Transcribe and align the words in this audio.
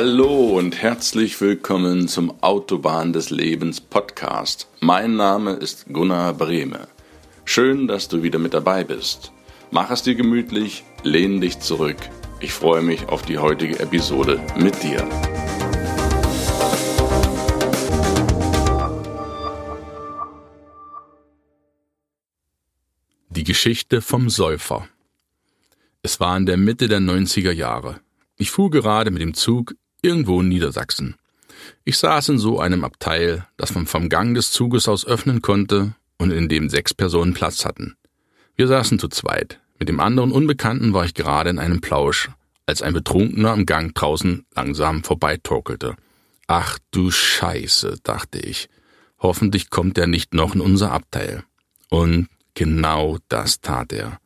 Hallo 0.00 0.56
und 0.56 0.80
herzlich 0.80 1.40
willkommen 1.40 2.06
zum 2.06 2.40
Autobahn 2.40 3.12
des 3.12 3.30
Lebens 3.30 3.80
Podcast. 3.80 4.68
Mein 4.78 5.16
Name 5.16 5.54
ist 5.54 5.86
Gunnar 5.92 6.34
Brehme. 6.34 6.86
Schön, 7.44 7.88
dass 7.88 8.06
du 8.06 8.22
wieder 8.22 8.38
mit 8.38 8.54
dabei 8.54 8.84
bist. 8.84 9.32
Mach 9.72 9.90
es 9.90 10.04
dir 10.04 10.14
gemütlich, 10.14 10.84
lehn 11.02 11.40
dich 11.40 11.58
zurück. 11.58 11.96
Ich 12.38 12.52
freue 12.52 12.80
mich 12.80 13.08
auf 13.08 13.22
die 13.22 13.38
heutige 13.38 13.80
Episode 13.80 14.40
mit 14.56 14.80
dir. 14.84 15.04
Die 23.30 23.42
Geschichte 23.42 24.00
vom 24.00 24.30
Säufer. 24.30 24.86
Es 26.02 26.20
war 26.20 26.36
in 26.36 26.46
der 26.46 26.56
Mitte 26.56 26.86
der 26.86 27.00
90er 27.00 27.50
Jahre. 27.50 27.98
Ich 28.36 28.52
fuhr 28.52 28.70
gerade 28.70 29.10
mit 29.10 29.22
dem 29.22 29.34
Zug 29.34 29.74
irgendwo 30.02 30.40
in 30.40 30.48
Niedersachsen. 30.48 31.16
Ich 31.84 31.98
saß 31.98 32.30
in 32.30 32.38
so 32.38 32.60
einem 32.60 32.84
Abteil, 32.84 33.46
das 33.56 33.74
man 33.74 33.86
vom 33.86 34.08
Gang 34.08 34.34
des 34.34 34.50
Zuges 34.50 34.88
aus 34.88 35.06
öffnen 35.06 35.42
konnte 35.42 35.94
und 36.18 36.30
in 36.30 36.48
dem 36.48 36.68
sechs 36.68 36.94
Personen 36.94 37.34
Platz 37.34 37.64
hatten. 37.64 37.96
Wir 38.56 38.66
saßen 38.66 38.98
zu 38.98 39.08
zweit. 39.08 39.60
Mit 39.78 39.88
dem 39.88 40.00
anderen 40.00 40.32
Unbekannten 40.32 40.92
war 40.92 41.04
ich 41.04 41.14
gerade 41.14 41.50
in 41.50 41.58
einem 41.58 41.80
Plausch, 41.80 42.30
als 42.66 42.82
ein 42.82 42.92
Betrunkener 42.92 43.52
am 43.52 43.66
Gang 43.66 43.94
draußen 43.94 44.44
langsam 44.54 45.04
vorbeitorkelte. 45.04 45.96
Ach 46.46 46.78
du 46.90 47.10
Scheiße, 47.10 47.96
dachte 48.02 48.38
ich. 48.38 48.68
Hoffentlich 49.20 49.70
kommt 49.70 49.98
er 49.98 50.06
nicht 50.06 50.34
noch 50.34 50.54
in 50.54 50.60
unser 50.60 50.92
Abteil. 50.92 51.44
Und 51.88 52.28
genau 52.54 53.18
das 53.28 53.60
tat 53.60 53.92
er. 53.92 54.18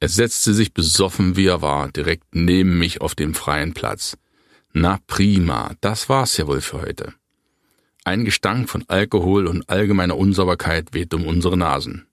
Er 0.00 0.08
setzte 0.08 0.54
sich 0.54 0.72
besoffen 0.72 1.36
wie 1.36 1.46
er 1.46 1.60
war 1.60 1.90
direkt 1.90 2.34
neben 2.34 2.78
mich 2.78 3.00
auf 3.00 3.14
dem 3.14 3.34
freien 3.34 3.74
Platz. 3.74 4.16
Na 4.72 4.98
prima, 5.06 5.74
das 5.80 6.08
war's 6.08 6.36
ja 6.36 6.46
wohl 6.46 6.60
für 6.60 6.82
heute. 6.82 7.14
Ein 8.04 8.24
Gestank 8.24 8.70
von 8.70 8.84
Alkohol 8.88 9.46
und 9.46 9.68
allgemeiner 9.68 10.16
Unsauberkeit 10.16 10.94
wehte 10.94 11.16
um 11.16 11.26
unsere 11.26 11.56
Nasen. 11.56 12.06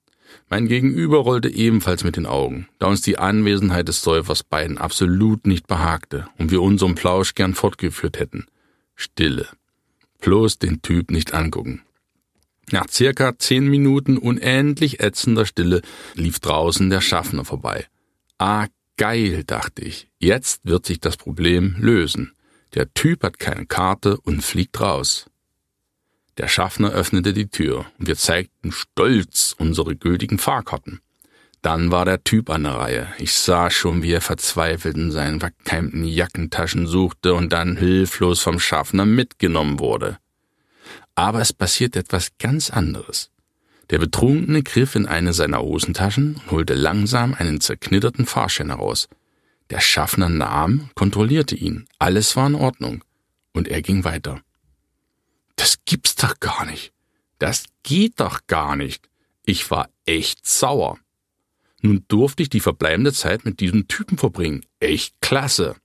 Mein 0.49 0.67
Gegenüber 0.67 1.19
rollte 1.19 1.49
ebenfalls 1.49 2.03
mit 2.03 2.15
den 2.15 2.25
Augen, 2.25 2.67
da 2.79 2.87
uns 2.87 3.01
die 3.01 3.17
Anwesenheit 3.17 3.87
des 3.87 4.01
Säufers 4.01 4.43
beiden 4.43 4.77
absolut 4.77 5.45
nicht 5.45 5.67
behagte 5.67 6.27
und 6.37 6.51
wir 6.51 6.61
unseren 6.61 6.95
Plausch 6.95 7.35
gern 7.35 7.53
fortgeführt 7.53 8.19
hätten. 8.19 8.47
Stille. 8.95 9.47
Bloß 10.19 10.57
den 10.57 10.81
Typ 10.81 11.11
nicht 11.11 11.33
angucken. 11.33 11.83
Nach 12.71 12.87
circa 12.89 13.37
zehn 13.37 13.67
Minuten 13.67 14.17
unendlich 14.17 14.99
ätzender 14.99 15.45
Stille 15.45 15.81
lief 16.15 16.39
draußen 16.39 16.89
der 16.89 17.01
Schaffner 17.01 17.45
vorbei. 17.45 17.85
Ah, 18.37 18.67
geil, 18.97 19.43
dachte 19.45 19.83
ich. 19.83 20.09
Jetzt 20.19 20.61
wird 20.63 20.85
sich 20.85 20.99
das 20.99 21.15
Problem 21.15 21.75
lösen. 21.79 22.33
Der 22.73 22.93
Typ 22.93 23.23
hat 23.23 23.39
keine 23.39 23.65
Karte 23.65 24.17
und 24.21 24.43
fliegt 24.43 24.79
raus. 24.81 25.27
Der 26.37 26.47
Schaffner 26.47 26.91
öffnete 26.91 27.33
die 27.33 27.49
Tür 27.49 27.85
und 27.97 28.07
wir 28.07 28.15
zeigten 28.15 28.71
stolz 28.71 29.55
unsere 29.57 29.95
gültigen 29.95 30.37
Fahrkarten. 30.37 31.01
Dann 31.63 31.91
war 31.91 32.05
der 32.05 32.23
Typ 32.23 32.49
an 32.49 32.63
der 32.63 32.73
Reihe. 32.73 33.07
Ich 33.17 33.33
sah 33.33 33.71
schon, 33.71 34.03
wie 34.03 34.11
er 34.11 34.21
verzweifelt 34.21 34.95
in 34.95 35.11
seinen 35.11 35.39
verkeimten 35.39 36.03
Jackentaschen 36.05 36.85
suchte 36.85 37.33
und 37.33 37.51
dann 37.51 37.77
hilflos 37.77 38.41
vom 38.41 38.59
Schaffner 38.59 39.05
mitgenommen 39.05 39.79
wurde. 39.79 40.17
Aber 41.15 41.41
es 41.41 41.53
passiert 41.53 41.95
etwas 41.95 42.29
ganz 42.37 42.69
anderes. 42.69 43.31
Der 43.89 43.97
Betrunkene 43.97 44.63
griff 44.63 44.95
in 44.95 45.07
eine 45.07 45.33
seiner 45.33 45.61
Hosentaschen 45.61 46.35
und 46.35 46.51
holte 46.51 46.75
langsam 46.75 47.33
einen 47.33 47.61
zerknitterten 47.61 48.25
Fahrschein 48.25 48.67
heraus. 48.67 49.07
Der 49.69 49.81
Schaffner 49.81 50.29
nahm, 50.29 50.89
kontrollierte 50.95 51.55
ihn. 51.55 51.87
Alles 51.99 52.35
war 52.35 52.47
in 52.47 52.55
Ordnung. 52.55 53.03
Und 53.53 53.67
er 53.67 53.81
ging 53.81 54.03
weiter. 54.03 54.41
Das 55.55 55.79
gibt's 55.85 56.15
doch 56.15 56.39
gar 56.39 56.65
nicht. 56.65 56.93
Das 57.39 57.65
geht 57.83 58.19
doch 58.19 58.47
gar 58.47 58.75
nicht. 58.75 59.09
Ich 59.45 59.69
war 59.71 59.89
echt 60.05 60.45
sauer. 60.47 60.99
Nun 61.81 62.05
durfte 62.07 62.43
ich 62.43 62.49
die 62.49 62.59
verbleibende 62.59 63.13
Zeit 63.13 63.45
mit 63.45 63.59
diesem 63.59 63.87
Typen 63.87 64.17
verbringen. 64.17 64.65
Echt 64.79 65.15
klasse. 65.21 65.75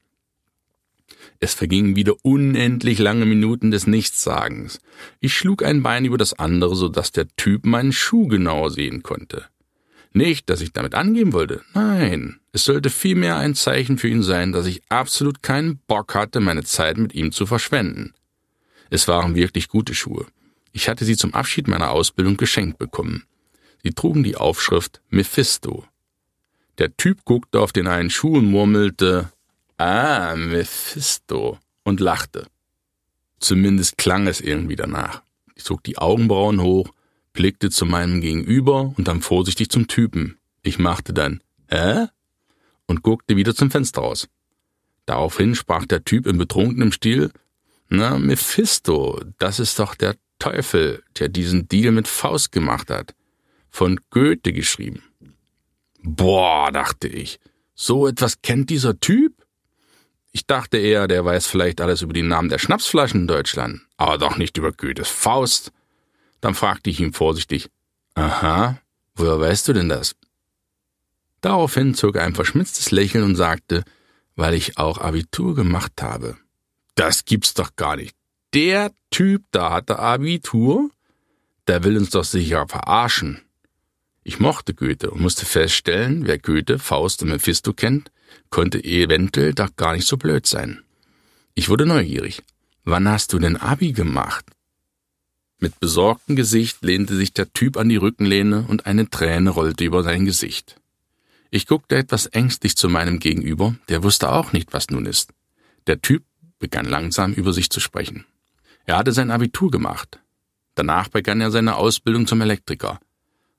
Es 1.41 1.55
vergingen 1.55 1.97
wieder 1.97 2.15
unendlich 2.23 2.99
lange 2.99 3.27
Minuten 3.27 3.71
des 3.71 3.87
Nichtssagens. 3.87 4.81
Ich 5.21 5.37
schlug 5.37 5.65
ein 5.65 5.83
Bein 5.83 6.05
über 6.05 6.19
das 6.19 6.35
andere, 6.35 6.77
so 6.77 6.89
dass 6.89 7.12
der 7.12 7.29
Typ 7.37 7.67
meinen 7.67 7.93
Schuh 7.93 8.29
genauer 8.29 8.71
sehen 8.71 9.03
konnte. 9.03 9.45
Nicht, 10.12 10.49
dass 10.51 10.61
ich 10.61 10.73
damit 10.73 10.95
angeben 10.95 11.33
wollte. 11.33 11.62
Nein, 11.75 12.41
es 12.53 12.65
sollte 12.65 12.91
vielmehr 12.91 13.37
ein 13.37 13.55
Zeichen 13.55 13.97
für 13.97 14.09
ihn 14.09 14.23
sein, 14.23 14.53
dass 14.53 14.67
ich 14.67 14.83
absolut 14.91 15.43
keinen 15.43 15.79
Bock 15.87 16.15
hatte, 16.15 16.41
meine 16.41 16.65
Zeit 16.65 16.99
mit 16.99 17.15
ihm 17.15 17.33
zu 17.33 17.47
verschwenden. 17.47 18.13
Es 18.91 19.09
waren 19.09 19.35
wirklich 19.35 19.69
gute 19.69 19.95
Schuhe. 19.95 20.27
Ich 20.73 20.89
hatte 20.89 21.07
sie 21.07 21.17
zum 21.17 21.33
Abschied 21.33 21.67
meiner 21.67 21.91
Ausbildung 21.91 22.37
geschenkt 22.37 22.79
bekommen. 22.79 23.25
Sie 23.83 23.93
trugen 23.93 24.23
die 24.23 24.37
Aufschrift 24.37 25.01
Mephisto. 25.09 25.87
Der 26.79 26.95
Typ 26.97 27.25
guckte 27.25 27.61
auf 27.61 27.73
den 27.73 27.87
einen 27.87 28.11
Schuh 28.11 28.37
und 28.37 28.47
murmelte 28.47 29.33
Ah, 29.79 30.37
Mephisto. 30.37 31.59
Und 31.85 32.01
lachte. 32.01 32.47
Zumindest 33.41 33.99
klang 33.99 34.29
es 34.29 34.41
irgendwie 34.41 34.77
danach. 34.77 35.23
Ich 35.57 35.65
zog 35.65 35.83
die 35.83 35.99
Augenbrauen 35.99 36.61
hoch, 36.61 36.91
blickte 37.33 37.71
zu 37.71 37.87
meinem 37.87 38.21
Gegenüber 38.21 38.95
und 38.97 39.09
dann 39.09 39.21
vorsichtig 39.21 39.71
zum 39.71 39.89
Typen. 39.89 40.39
Ich 40.62 40.79
machte 40.79 41.12
dann, 41.12 41.43
hä? 41.69 42.07
Und 42.87 43.03
guckte 43.03 43.37
wieder 43.37 43.54
zum 43.54 43.70
Fenster 43.70 44.03
raus. 44.03 44.28
Daraufhin 45.06 45.54
sprach 45.54 45.87
der 45.87 46.04
Typ 46.04 46.26
in 46.26 46.38
betrunkenem 46.38 46.93
Stil, 46.93 47.31
na, 47.88 48.19
Mephisto, 48.19 49.20
das 49.38 49.60
ist 49.60 49.78
doch 49.78 49.94
der 49.94 50.16
Teufel, 50.38 51.03
der 51.19 51.28
diesen 51.28 51.69
Deal 51.69 51.93
mit 51.93 52.09
Faust 52.09 52.53
gemacht 52.53 52.91
hat. 52.91 53.15
Von 53.69 54.00
Goethe 54.10 54.53
geschrieben. 54.53 55.03
Boah, 56.03 56.72
dachte 56.72 57.09
ich, 57.09 57.38
so 57.75 58.06
etwas 58.06 58.43
kennt 58.43 58.70
dieser 58.70 58.99
Typ? 58.99 59.34
Ich 60.32 60.47
dachte 60.47 60.78
eher, 60.78 61.06
der 61.06 61.25
weiß 61.25 61.47
vielleicht 61.47 61.81
alles 61.81 62.03
über 62.03 62.12
die 62.12 62.22
Namen 62.22 62.49
der 62.49 62.59
Schnapsflaschen 62.59 63.22
in 63.22 63.26
Deutschland, 63.26 63.82
aber 63.99 64.19
doch 64.19 64.37
nicht 64.37 64.56
über 64.56 64.72
Goethes 64.72 65.09
Faust. 65.09 65.70
Dann 66.41 66.54
fragte 66.54 66.91
ich 66.91 67.00
ihn 67.00 67.12
vorsichtig, 67.12 67.69
aha, 68.14 68.78
woher 69.14 69.38
weißt 69.38 69.69
du 69.69 69.75
denn 69.75 69.91
das? 69.91 70.16
Daraufhin 71.43 71.95
zog 71.95 72.17
er 72.17 72.23
ein 72.23 72.35
verschmitztes 72.35 72.91
Lächeln 72.93 73.25
und 73.25 73.37
sagte, 73.37 73.85
weil 74.37 74.55
ich 74.55 74.79
auch 74.79 74.99
Abitur 74.99 75.55
gemacht 75.55 76.01
habe. 76.01 76.39
Das 76.95 77.25
gibt's 77.25 77.53
doch 77.53 77.77
gar 77.77 77.97
nicht. 77.97 78.17
Der 78.55 78.93
Typ 79.11 79.43
da 79.51 79.73
hatte 79.73 79.99
Abitur? 79.99 80.91
Der 81.67 81.85
will 81.85 81.99
uns 81.99 82.11
doch 82.11 82.25
sicher 82.25 82.67
verarschen. 82.69 83.43
Ich 84.25 84.39
mochte 84.39 84.73
Goethe 84.73 85.11
und 85.11 85.21
musste 85.21 85.45
feststellen, 85.45 86.27
wer 86.27 86.39
Goethe, 86.39 86.79
Faust 86.79 87.23
und 87.23 87.31
Mephisto 87.31 87.73
kennt, 87.73 88.13
konnte 88.51 88.83
eventuell 88.85 89.53
doch 89.53 89.75
gar 89.77 89.95
nicht 89.95 90.07
so 90.07 90.17
blöd 90.17 90.47
sein. 90.47 90.83
Ich 91.55 91.69
wurde 91.69 91.87
neugierig. 91.87 92.43
Wann 92.85 93.09
hast 93.09 93.33
du 93.33 93.39
denn 93.39 93.57
Abi 93.57 93.93
gemacht? 93.93 94.45
Mit 95.59 95.79
besorgtem 95.81 96.37
Gesicht 96.37 96.83
lehnte 96.83 97.17
sich 97.17 97.33
der 97.33 97.53
Typ 97.53 97.77
an 97.77 97.89
die 97.89 97.97
Rückenlehne 97.97 98.65
und 98.69 98.87
eine 98.87 99.09
Träne 99.11 99.51
rollte 99.51 99.85
über 99.85 100.03
sein 100.03 100.25
Gesicht. 100.25 100.81
Ich 101.55 101.67
guckte 101.67 101.97
etwas 101.97 102.25
ängstlich 102.25 102.79
zu 102.79 102.89
meinem 102.89 103.19
Gegenüber, 103.19 103.75
der 103.91 104.03
wusste 104.03 104.33
auch 104.33 104.55
nicht, 104.55 104.73
was 104.73 104.89
nun 104.89 105.05
ist. 105.05 105.35
Der 105.87 106.01
Typ 106.01 106.25
begann 106.59 106.87
langsam 106.87 107.35
über 107.35 107.53
sich 107.53 107.69
zu 107.69 107.79
sprechen. 107.79 108.25
Er 108.87 108.97
hatte 108.97 109.13
sein 109.13 109.31
Abitur 109.31 109.71
gemacht. 109.71 110.19
Danach 110.77 111.09
begann 111.09 111.43
er 111.43 111.51
seine 111.51 111.77
Ausbildung 111.77 112.27
zum 112.27 112.41
Elektriker. 112.41 113.01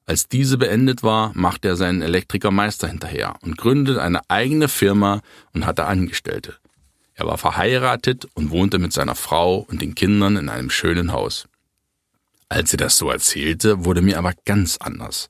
Als 0.07 0.27
diese 0.27 0.57
beendet 0.57 1.03
war, 1.03 1.33
machte 1.35 1.67
er 1.67 1.75
seinen 1.75 2.01
Elektrikermeister 2.01 2.87
hinterher 2.87 3.35
und 3.43 3.59
gründete 3.59 4.01
eine 4.01 4.27
eigene 4.27 4.69
Firma 4.69 5.21
und 5.53 5.67
hatte 5.67 5.85
Angestellte. 5.85 6.55
Er 7.13 7.27
war 7.27 7.37
verheiratet 7.37 8.27
und 8.33 8.49
wohnte 8.49 8.79
mit 8.79 8.91
seiner 8.91 9.13
Frau 9.13 9.57
und 9.57 9.83
den 9.83 9.93
Kindern 9.93 10.35
in 10.35 10.49
einem 10.49 10.71
schönen 10.71 11.11
Haus. 11.11 11.47
Als 12.49 12.73
er 12.73 12.77
das 12.77 12.97
so 12.97 13.11
erzählte, 13.11 13.85
wurde 13.85 14.01
mir 14.01 14.17
aber 14.17 14.33
ganz 14.45 14.77
anders. 14.77 15.29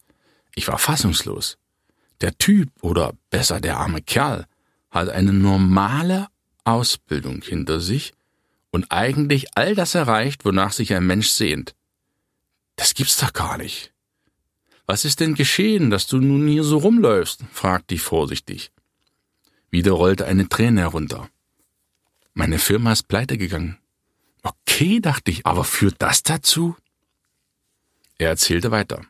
Ich 0.56 0.70
war 0.70 0.78
fassungslos. 0.78 1.58
Der 2.24 2.38
Typ, 2.38 2.70
oder 2.82 3.18
besser 3.32 3.60
der 3.60 3.76
arme 3.80 4.02
Kerl, 4.02 4.46
hat 4.90 5.10
eine 5.10 5.34
normale 5.34 6.30
Ausbildung 6.64 7.42
hinter 7.42 7.82
sich 7.82 8.14
und 8.72 8.94
eigentlich 8.94 9.58
all 9.58 9.76
das 9.76 9.94
erreicht, 9.94 10.46
wonach 10.46 10.72
sich 10.72 10.94
ein 10.94 11.06
Mensch 11.06 11.28
sehnt. 11.28 11.76
Das 12.78 12.94
gibt's 12.94 13.18
doch 13.18 13.34
gar 13.34 13.58
nicht. 13.58 13.92
Was 14.86 15.04
ist 15.04 15.20
denn 15.20 15.36
geschehen, 15.36 15.90
dass 15.90 16.08
du 16.08 16.18
nun 16.18 16.48
hier 16.48 16.64
so 16.64 16.78
rumläufst? 16.78 17.44
fragte 17.52 17.96
ich 17.96 18.02
vorsichtig. 18.02 18.72
Wieder 19.70 19.92
rollte 19.92 20.26
eine 20.26 20.48
Träne 20.48 20.80
herunter. 20.80 21.30
Meine 22.34 22.58
Firma 22.58 22.94
ist 22.94 23.10
pleite 23.10 23.38
gegangen. 23.38 23.80
Okay, 24.44 25.02
dachte 25.02 25.30
ich, 25.30 25.46
aber 25.46 25.66
führt 25.66 25.96
das 26.00 26.24
dazu? 26.24 26.78
Er 28.18 28.30
erzählte 28.30 28.72
weiter, 28.72 29.02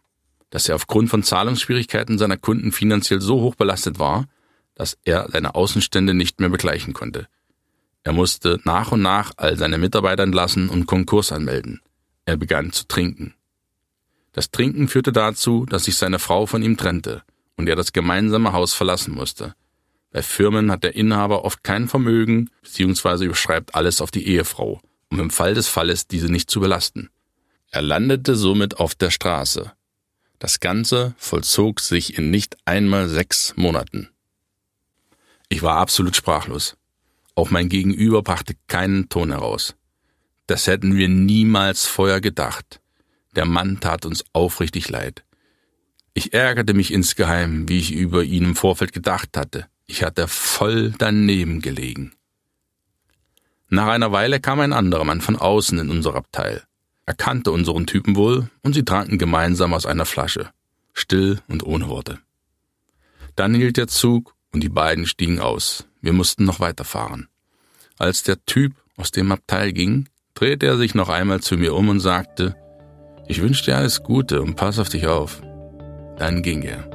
dass 0.54 0.70
er 0.70 0.76
aufgrund 0.76 1.10
von 1.10 1.24
Zahlungsschwierigkeiten 1.24 2.20
seiner 2.20 2.38
Kunden 2.38 2.72
finanziell 2.72 3.22
so 3.22 3.42
hoch 3.42 3.56
belastet 3.56 3.98
war, 3.98 4.28
dass 4.76 5.00
er 5.04 5.28
seine 5.32 5.56
Außenstände 5.56 6.14
nicht 6.14 6.40
mehr 6.40 6.50
begleichen 6.50 6.94
konnte. 6.94 7.28
Er 8.04 8.14
musste 8.14 8.60
nach 8.64 8.92
und 8.92 9.02
nach 9.02 9.32
all 9.38 9.58
seine 9.58 9.80
Mitarbeiter 9.80 10.22
entlassen 10.22 10.70
und 10.70 10.86
Konkurs 10.86 11.32
anmelden. 11.32 11.82
Er 12.26 12.38
begann 12.38 12.72
zu 12.72 12.88
trinken. 12.88 13.34
Das 14.32 14.52
Trinken 14.52 14.88
führte 14.88 15.12
dazu, 15.12 15.66
dass 15.66 15.86
sich 15.86 15.96
seine 15.96 16.20
Frau 16.20 16.46
von 16.46 16.62
ihm 16.62 16.78
trennte 16.78 17.24
und 17.58 17.68
er 17.68 17.76
das 17.76 17.92
gemeinsame 17.92 18.54
Haus 18.54 18.76
verlassen 18.76 19.16
musste. 19.16 19.56
Bei 20.12 20.22
Firmen 20.22 20.72
hat 20.72 20.84
der 20.84 20.94
Inhaber 20.94 21.46
oft 21.46 21.64
kein 21.64 21.88
Vermögen 21.88 22.52
bzw. 22.62 23.26
überschreibt 23.26 23.74
alles 23.74 24.02
auf 24.02 24.12
die 24.12 24.28
Ehefrau, 24.28 24.82
um 25.10 25.20
im 25.20 25.32
Fall 25.32 25.56
des 25.56 25.68
Falles 25.68 26.06
diese 26.06 26.32
nicht 26.32 26.52
zu 26.52 26.60
belasten. 26.60 27.10
Er 27.72 27.82
landete 27.82 28.36
somit 28.36 28.78
auf 28.78 28.94
der 28.94 29.10
Straße. 29.10 29.72
Das 30.40 30.60
Ganze 30.60 31.16
vollzog 31.18 31.80
sich 31.80 32.18
in 32.18 32.30
nicht 32.32 32.58
einmal 32.66 33.08
sechs 33.08 33.54
Monaten. 33.56 34.10
Ich 35.50 35.62
war 35.62 35.78
absolut 35.78 36.16
sprachlos. 36.16 36.76
Auch 37.36 37.50
mein 37.50 37.70
Gegenüber 37.70 38.22
brachte 38.22 38.56
keinen 38.68 39.10
Ton 39.10 39.32
heraus. 39.32 39.76
Das 40.48 40.68
hätten 40.68 40.96
wir 40.96 41.08
niemals 41.08 41.86
vorher 41.86 42.22
gedacht. 42.22 42.82
Der 43.36 43.46
Mann 43.46 43.80
tat 43.80 44.06
uns 44.06 44.26
aufrichtig 44.34 44.90
leid. 44.90 45.24
Ich 46.14 46.34
ärgerte 46.34 46.74
mich 46.74 46.92
insgeheim, 46.92 47.68
wie 47.70 47.80
ich 47.80 47.92
über 47.92 48.24
ihn 48.24 48.44
im 48.44 48.56
Vorfeld 48.56 48.94
gedacht 48.94 49.36
hatte. 49.36 49.68
Ich 49.88 50.04
hatte 50.04 50.28
voll 50.28 50.94
daneben 50.98 51.62
gelegen. 51.62 52.14
Nach 53.70 53.88
einer 53.88 54.12
Weile 54.12 54.40
kam 54.40 54.60
ein 54.60 54.74
anderer 54.74 55.04
Mann 55.04 55.22
von 55.22 55.36
außen 55.36 55.80
in 55.80 55.90
unser 55.90 56.14
Abteil. 56.14 56.64
Er 57.06 57.14
kannte 57.14 57.52
unseren 57.52 57.86
Typen 57.86 58.16
wohl 58.16 58.50
und 58.62 58.74
sie 58.74 58.86
tranken 58.86 59.18
gemeinsam 59.18 59.74
aus 59.74 59.86
einer 59.86 60.06
Flasche. 60.06 60.50
Still 60.94 61.40
und 61.48 61.64
ohne 61.64 61.90
Worte. 61.90 62.20
Dann 63.36 63.54
hielt 63.56 63.78
der 63.78 63.88
Zug 63.88 64.36
und 64.52 64.62
die 64.62 64.70
beiden 64.70 65.06
stiegen 65.06 65.40
aus. 65.40 65.86
Wir 66.02 66.14
mussten 66.14 66.46
noch 66.46 66.60
weiterfahren. 66.60 67.28
Als 67.98 68.24
der 68.24 68.44
Typ 68.46 68.74
aus 68.96 69.12
dem 69.12 69.32
Abteil 69.32 69.74
ging, 69.74 70.08
drehte 70.34 70.66
er 70.66 70.78
sich 70.78 70.96
noch 70.96 71.10
einmal 71.10 71.42
zu 71.42 71.58
mir 71.58 71.74
um 71.74 71.90
und 71.90 72.00
sagte, 72.00 72.56
ich 73.28 73.42
wünsche 73.42 73.66
dir 73.66 73.78
alles 73.78 74.04
Gute 74.04 74.42
und 74.42 74.56
pass 74.56 74.80
auf 74.80 74.90
dich 74.90 75.08
auf. 75.08 75.42
Dann 76.18 76.44
ging 76.44 76.62
er. 76.62 76.93